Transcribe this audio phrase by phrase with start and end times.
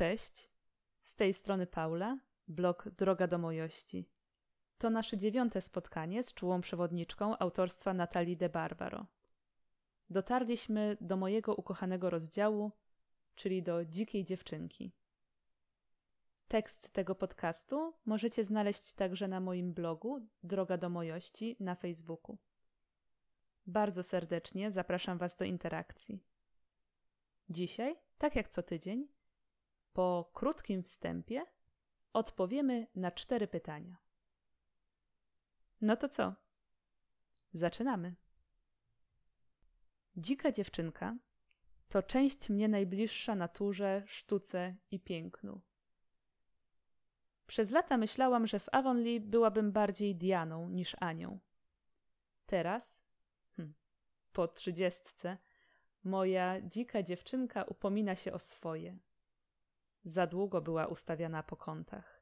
[0.00, 0.50] Cześć,
[1.04, 2.18] z tej strony Paula,
[2.48, 4.08] blog Droga do Mojości.
[4.78, 9.06] To nasze dziewiąte spotkanie z czułą przewodniczką autorstwa Natalii de Barbaro.
[10.10, 12.72] Dotarliśmy do mojego ukochanego rozdziału,
[13.34, 14.92] czyli do dzikiej dziewczynki.
[16.48, 22.38] Tekst tego podcastu możecie znaleźć także na moim blogu Droga do Mojości na Facebooku.
[23.66, 26.20] Bardzo serdecznie zapraszam Was do interakcji.
[27.48, 29.08] Dzisiaj, tak jak co tydzień,
[29.92, 31.44] po krótkim wstępie
[32.12, 33.96] odpowiemy na cztery pytania.
[35.80, 36.34] No to co?
[37.52, 38.14] Zaczynamy.
[40.16, 41.16] Dzika dziewczynka
[41.88, 45.60] to część mnie najbliższa naturze, sztuce i pięknu.
[47.46, 51.38] Przez lata myślałam, że w Avonlea byłabym bardziej Dianą niż Anią.
[52.46, 53.00] Teraz,
[53.56, 53.74] hm,
[54.32, 55.38] po trzydziestce,
[56.04, 58.98] moja dzika dziewczynka upomina się o swoje.
[60.04, 62.20] Za długo była ustawiana po kątach.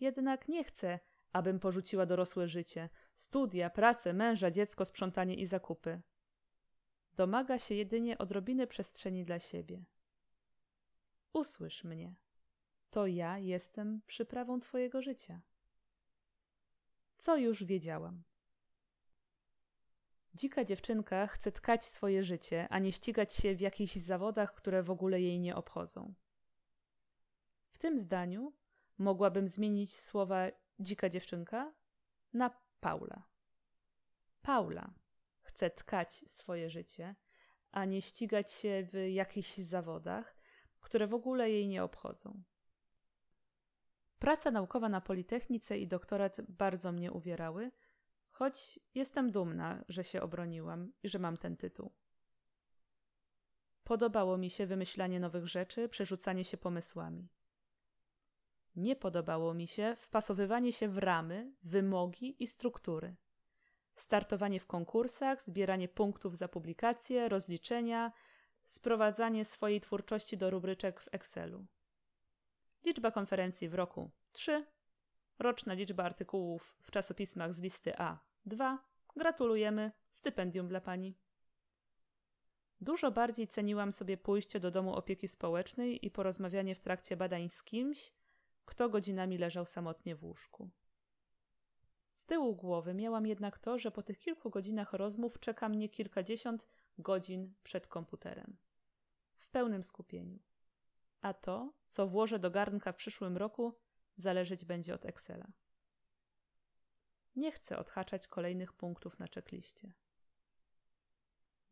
[0.00, 0.98] Jednak nie chcę,
[1.32, 6.00] abym porzuciła dorosłe życie, studia, pracę, męża, dziecko, sprzątanie i zakupy.
[7.16, 9.84] Domaga się jedynie odrobiny przestrzeni dla siebie.
[11.32, 12.14] Usłysz mnie.
[12.90, 15.40] To ja jestem przyprawą Twojego życia.
[17.18, 18.22] Co już wiedziałam.
[20.36, 24.90] Dzika dziewczynka chce tkać swoje życie, a nie ścigać się w jakichś zawodach, które w
[24.90, 26.14] ogóle jej nie obchodzą.
[27.70, 28.52] W tym zdaniu
[28.98, 30.46] mogłabym zmienić słowa
[30.80, 31.72] dzika dziewczynka
[32.32, 33.22] na Paula.
[34.42, 34.94] Paula
[35.40, 37.14] chce tkać swoje życie,
[37.72, 40.36] a nie ścigać się w jakichś zawodach,
[40.80, 42.42] które w ogóle jej nie obchodzą.
[44.18, 47.70] Praca naukowa na Politechnice i doktorat bardzo mnie uwierały,
[48.38, 51.92] choć jestem dumna, że się obroniłam i że mam ten tytuł.
[53.84, 57.28] Podobało mi się wymyślanie nowych rzeczy, przerzucanie się pomysłami.
[58.76, 63.16] Nie podobało mi się wpasowywanie się w ramy, wymogi i struktury.
[63.96, 68.12] Startowanie w konkursach, zbieranie punktów za publikacje, rozliczenia,
[68.64, 71.66] sprowadzanie swojej twórczości do rubryczek w Excelu.
[72.84, 74.66] Liczba konferencji w roku 3,
[75.38, 78.78] roczna liczba artykułów w czasopismach z listy A 2.
[79.16, 81.18] Gratulujemy, stypendium dla pani.
[82.80, 87.62] Dużo bardziej ceniłam sobie pójście do domu opieki społecznej i porozmawianie w trakcie badań z
[87.62, 88.12] kimś,
[88.64, 90.70] kto godzinami leżał samotnie w łóżku.
[92.12, 96.68] Z tyłu głowy miałam jednak to, że po tych kilku godzinach rozmów czeka mnie kilkadziesiąt
[96.98, 98.56] godzin przed komputerem.
[99.36, 100.38] W pełnym skupieniu.
[101.20, 103.78] A to, co włożę do garnka w przyszłym roku,
[104.16, 105.46] zależeć będzie od Excela.
[107.36, 109.92] Nie chcę odhaczać kolejnych punktów na czekliście.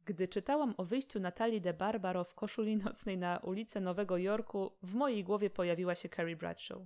[0.05, 4.95] Gdy czytałam o wyjściu Natalii de Barbaro w koszuli nocnej na ulicę Nowego Jorku, w
[4.95, 6.83] mojej głowie pojawiła się Carrie Bradshaw.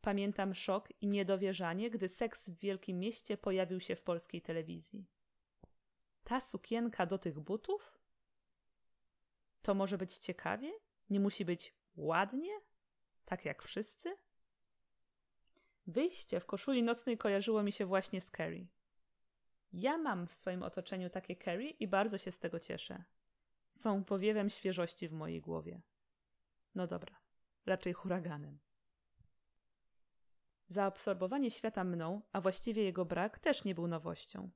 [0.00, 5.06] Pamiętam szok i niedowierzanie, gdy seks w wielkim mieście pojawił się w polskiej telewizji.
[6.24, 7.98] Ta sukienka do tych butów?
[9.62, 10.72] To może być ciekawie?
[11.10, 12.60] Nie musi być ładnie?
[13.24, 14.16] Tak jak wszyscy?
[15.86, 18.66] Wyjście w koszuli nocnej kojarzyło mi się właśnie z Carrie.
[19.72, 23.04] Ja mam w swoim otoczeniu takie Carrie i bardzo się z tego cieszę.
[23.70, 25.80] Są powiewem świeżości w mojej głowie.
[26.74, 27.16] No dobra,
[27.66, 28.58] raczej huraganem.
[30.68, 34.50] Zaabsorbowanie świata mną, a właściwie jego brak, też nie był nowością.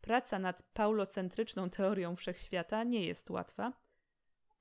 [0.00, 3.72] Praca nad paulocentryczną teorią wszechświata nie jest łatwa,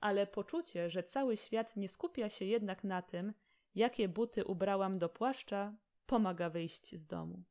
[0.02, 3.34] ale poczucie, że cały świat nie skupia się jednak na tym,
[3.76, 5.74] jakie buty ubrałam do płaszcza,
[6.06, 7.44] pomaga wyjść z domu.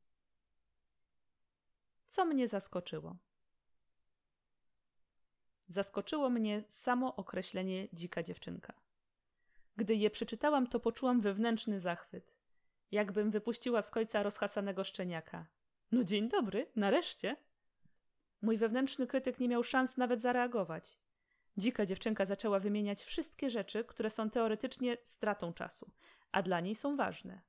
[2.07, 3.15] Co mnie zaskoczyło?
[5.67, 8.73] Zaskoczyło mnie samo określenie dzika dziewczynka.
[9.75, 12.37] Gdy je przeczytałam, to poczułam wewnętrzny zachwyt.
[12.91, 15.45] Jakbym wypuściła z końca rozhasanego szczeniaka.
[15.91, 17.35] No dzień dobry, nareszcie!
[18.41, 20.97] Mój wewnętrzny krytyk nie miał szans nawet zareagować.
[21.57, 25.91] Dzika dziewczynka zaczęła wymieniać wszystkie rzeczy, które są teoretycznie stratą czasu,
[26.31, 27.41] a dla niej są ważne.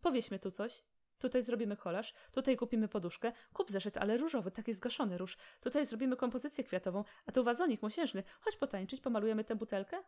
[0.00, 0.84] Powieśmy tu coś.
[1.18, 5.36] Tutaj zrobimy kolaż, tutaj kupimy poduszkę, kup zeszyt, ale różowy, taki zgaszony róż.
[5.60, 8.22] Tutaj zrobimy kompozycję kwiatową, a tu wazonik mosiężny.
[8.40, 10.02] Chodź potańczyć, pomalujemy tę butelkę?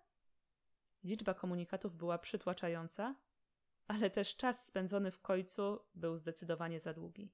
[1.04, 3.14] Liczba komunikatów była przytłaczająca,
[3.88, 7.32] ale też czas spędzony w końcu był zdecydowanie za długi.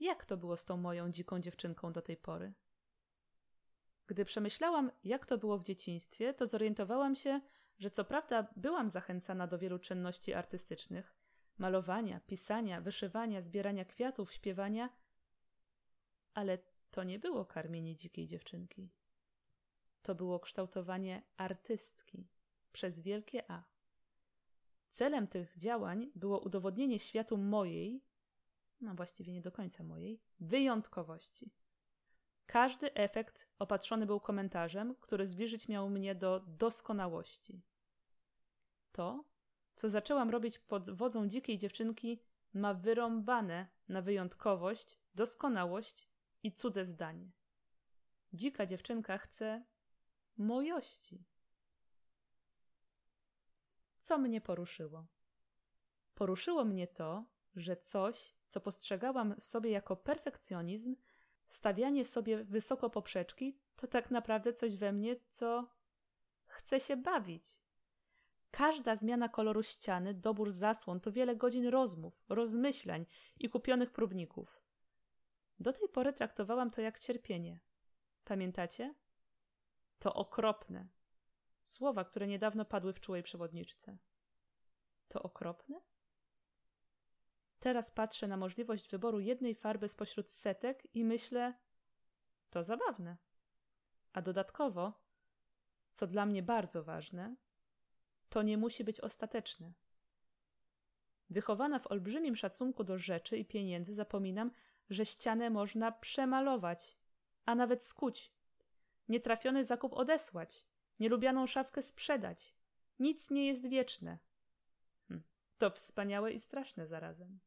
[0.00, 2.52] Jak to było z tą moją dziką dziewczynką do tej pory?
[4.08, 7.40] Gdy przemyślałam, jak to było w dzieciństwie, to zorientowałam się,
[7.78, 11.14] że co prawda byłam zachęcana do wielu czynności artystycznych
[11.58, 14.90] malowania, pisania, wyszywania, zbierania kwiatów, śpiewania,
[16.34, 16.58] ale
[16.90, 18.90] to nie było karmienie dzikiej dziewczynki.
[20.02, 22.28] to było kształtowanie artystki
[22.72, 23.62] przez wielkie A.
[24.90, 28.04] Celem tych działań było udowodnienie światu mojej,
[28.80, 31.50] no właściwie nie do końca mojej, wyjątkowości.
[32.48, 37.62] Każdy efekt opatrzony był komentarzem, który zbliżyć miał mnie do doskonałości.
[38.92, 39.24] To,
[39.76, 42.22] co zaczęłam robić pod wodzą dzikiej dziewczynki,
[42.54, 46.08] ma wyrąbane na wyjątkowość, doskonałość
[46.42, 47.30] i cudze zdanie.
[48.32, 49.64] Dzika dziewczynka chce
[50.36, 51.24] mojości.
[54.00, 55.06] Co mnie poruszyło?
[56.14, 57.24] Poruszyło mnie to,
[57.56, 60.96] że coś, co postrzegałam w sobie jako perfekcjonizm,
[61.50, 65.68] stawianie sobie wysoko poprzeczki, to tak naprawdę coś we mnie, co
[66.46, 67.60] chce się bawić.
[68.50, 73.06] Każda zmiana koloru ściany, dobór zasłon to wiele godzin rozmów, rozmyślań
[73.38, 74.62] i kupionych próbników.
[75.60, 77.60] Do tej pory traktowałam to jak cierpienie.
[78.24, 78.94] Pamiętacie?
[79.98, 80.88] To okropne.
[81.60, 83.98] Słowa, które niedawno padły w czułej przewodniczce.
[85.08, 85.80] To okropne?
[87.60, 91.54] Teraz patrzę na możliwość wyboru jednej farby spośród setek i myślę,
[92.50, 93.16] to zabawne.
[94.12, 94.92] A dodatkowo,
[95.92, 97.36] co dla mnie bardzo ważne,
[98.28, 99.72] to nie musi być ostateczne.
[101.30, 104.50] Wychowana w olbrzymim szacunku do rzeczy i pieniędzy, zapominam,
[104.90, 106.96] że ścianę można przemalować,
[107.46, 108.32] a nawet skuć.
[109.08, 110.64] Nietrafiony zakup odesłać,
[111.00, 112.54] nielubianą szafkę sprzedać.
[112.98, 114.18] Nic nie jest wieczne.
[115.08, 115.22] Hm,
[115.58, 117.38] to wspaniałe i straszne zarazem.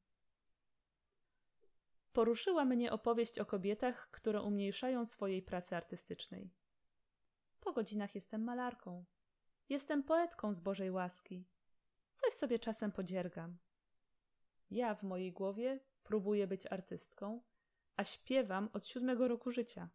[2.14, 6.52] Poruszyła mnie opowieść o kobietach, które umniejszają swojej pracy artystycznej.
[7.60, 9.06] Po godzinach jestem malarką.
[9.70, 11.46] Jestem poetką z Bożej łaski.
[12.16, 13.58] Coś sobie czasem podziergam.
[14.72, 17.42] Ja w mojej głowie próbuję być artystką,
[17.96, 19.90] a śpiewam od siódmego roku życia.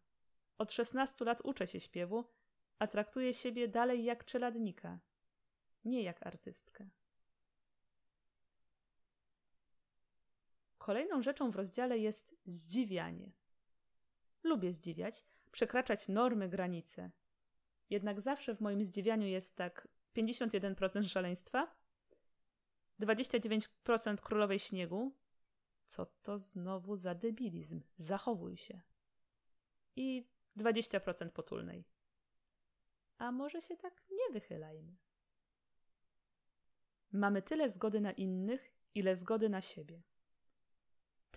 [0.57, 2.25] Od szesnastu lat uczę się śpiewu,
[2.79, 4.99] a traktuję siebie dalej jak czeladnika,
[5.85, 6.89] nie jak artystkę.
[10.87, 13.31] Kolejną rzeczą w rozdziale jest zdziwianie.
[14.43, 17.11] Lubię zdziwiać, przekraczać normy, granice.
[17.89, 21.75] Jednak zawsze w moim zdziwianiu jest tak 51% szaleństwa,
[22.99, 25.15] 29% królowej śniegu.
[25.87, 27.81] Co to znowu za debilizm?
[27.97, 28.81] Zachowuj się.
[29.95, 31.83] I 20% potulnej.
[33.17, 34.95] A może się tak nie wychylajmy?
[37.11, 40.01] Mamy tyle zgody na innych, ile zgody na siebie.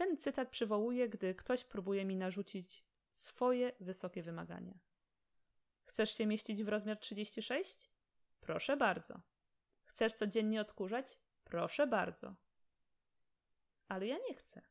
[0.00, 4.78] Ten cytat przywołuję, gdy ktoś próbuje mi narzucić swoje wysokie wymagania.
[5.84, 7.90] Chcesz się mieścić w rozmiar 36?
[8.40, 9.20] Proszę bardzo.
[9.84, 11.18] Chcesz codziennie odkurzać?
[11.44, 12.34] Proszę bardzo.
[13.88, 14.62] Ale ja nie chcę.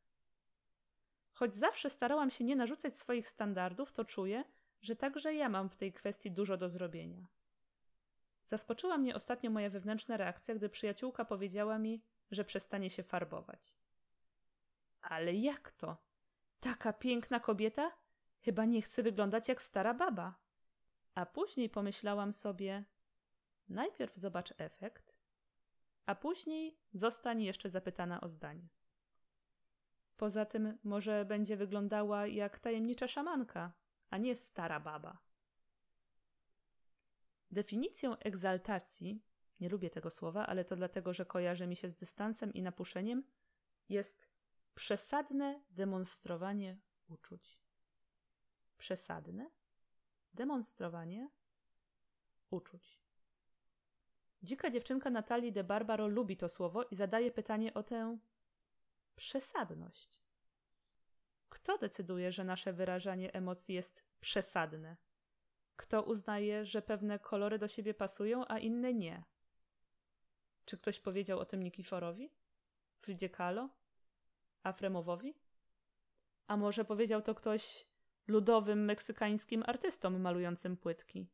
[1.34, 4.44] Choć zawsze starałam się nie narzucać swoich standardów, to czuję,
[4.82, 7.28] że także ja mam w tej kwestii dużo do zrobienia.
[8.46, 13.76] Zaskoczyła mnie ostatnio moja wewnętrzna reakcja, gdy przyjaciółka powiedziała mi, że przestanie się farbować.
[15.02, 15.98] Ale jak to?
[16.60, 17.92] Taka piękna kobieta?
[18.42, 20.36] Chyba nie chce wyglądać jak stara baba.
[21.16, 22.84] A później pomyślałam sobie:
[23.70, 25.14] najpierw zobacz efekt,
[26.06, 28.70] a później zostań jeszcze zapytana o zdanie.
[30.18, 33.72] Poza tym, może będzie wyglądała jak tajemnicza szamanka,
[34.10, 35.18] a nie stara baba.
[37.52, 39.24] Definicją egzaltacji,
[39.60, 43.24] nie lubię tego słowa, ale to dlatego, że kojarzy mi się z dystansem i napuszeniem,
[43.90, 44.29] jest
[44.80, 47.60] Przesadne demonstrowanie uczuć.
[48.78, 49.50] Przesadne
[50.34, 51.30] demonstrowanie
[52.50, 53.00] uczuć.
[54.44, 58.18] Dzika dziewczynka Natalii de Barbaro lubi to słowo i zadaje pytanie o tę
[59.16, 60.20] przesadność.
[61.50, 64.98] Kto decyduje, że nasze wyrażanie emocji jest przesadne?
[65.76, 69.24] Kto uznaje, że pewne kolory do siebie pasują, a inne nie?
[70.66, 72.32] Czy ktoś powiedział o tym Nikiforowi?
[73.02, 73.79] Fridzie Kahlo?
[74.64, 75.36] Afremowowi?
[76.48, 77.86] A może powiedział to ktoś
[78.28, 81.28] ludowym meksykańskim artystom malującym płytki?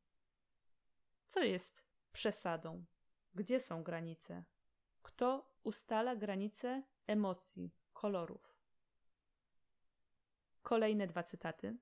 [1.27, 2.85] Co jest przesadą?
[3.35, 4.43] Gdzie są granice?
[5.01, 8.55] Kto ustala granice emocji, kolorów?
[10.61, 11.77] Kolejne dwa cytaty.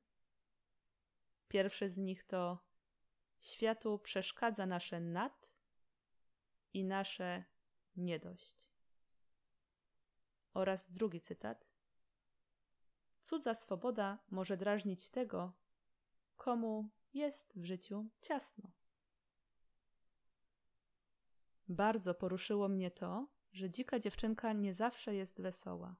[1.47, 2.57] Pierwszy z nich to
[3.43, 5.49] Światu przeszkadza nasze nad
[6.73, 7.43] i nasze
[7.95, 8.72] niedość.
[10.53, 11.67] Oraz drugi cytat.
[13.21, 15.53] Cudza swoboda może drażnić tego,
[16.37, 18.71] komu jest w życiu ciasno.
[21.67, 25.95] Bardzo poruszyło mnie to, że dzika dziewczynka nie zawsze jest wesoła.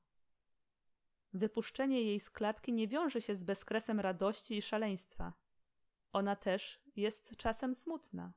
[1.34, 5.34] Wypuszczenie jej z klatki nie wiąże się z bezkresem radości i szaleństwa.
[6.12, 8.34] Ona też jest czasem smutna.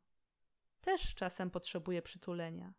[0.80, 2.75] Też czasem potrzebuje przytulenia.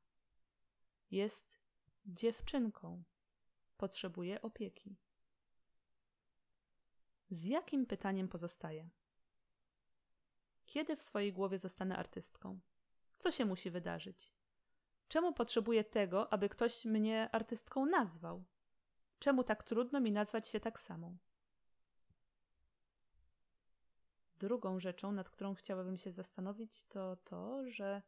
[1.12, 1.60] Jest
[2.06, 3.03] dziewczynką.
[3.77, 4.96] Potrzebuje opieki.
[7.29, 8.89] Z jakim pytaniem pozostaje?
[10.65, 12.60] Kiedy w swojej głowie zostanę artystką?
[13.17, 14.31] Co się musi wydarzyć?
[15.07, 18.43] Czemu potrzebuję tego, aby ktoś mnie artystką nazwał?
[19.19, 21.17] Czemu tak trudno mi nazwać się tak samą?
[24.39, 28.01] Drugą rzeczą, nad którą chciałabym się zastanowić, to to, że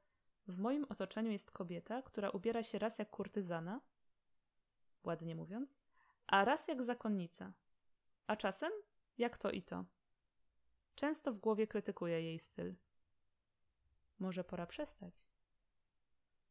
[0.47, 3.81] w moim otoczeniu jest kobieta, która ubiera się raz jak kurtyzana,
[5.03, 5.77] ładnie mówiąc,
[6.27, 7.53] a raz jak zakonnica,
[8.27, 8.71] a czasem
[9.17, 9.85] jak to i to.
[10.95, 12.75] Często w głowie krytykuję jej styl.
[14.19, 15.25] Może pora przestać?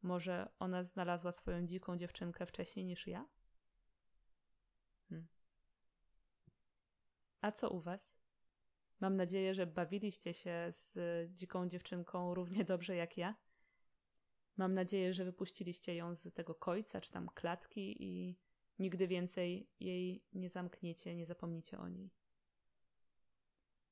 [0.02, 3.26] Może ona znalazła swoją dziką dziewczynkę wcześniej niż ja?
[5.08, 5.28] Hmm.
[7.40, 8.18] A co u was?
[9.00, 10.98] Mam nadzieję, że bawiliście się z
[11.34, 13.34] dziką dziewczynką równie dobrze jak ja.
[14.58, 18.36] Mam nadzieję, że wypuściliście ją z tego kojca czy tam klatki i
[18.78, 22.10] nigdy więcej jej nie zamkniecie, nie zapomnicie o niej.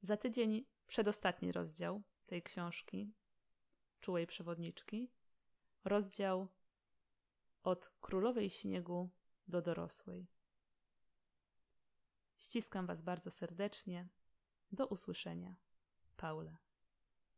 [0.03, 3.13] Za tydzień przedostatni rozdział tej książki,
[4.01, 5.11] Czułej Przewodniczki,
[5.85, 6.49] rozdział
[7.63, 9.11] od królowej śniegu
[9.49, 10.27] do dorosłej.
[12.39, 14.09] Ściskam Was bardzo serdecznie.
[14.73, 15.57] Do usłyszenia.
[16.17, 16.66] Paula.